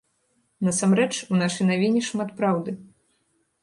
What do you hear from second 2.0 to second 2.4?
шмат